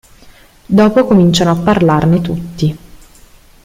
Dopo 0.65 1.05
cominciano 1.05 1.51
a 1.51 1.55
parlarne 1.61 2.21
tutti. 2.21 2.77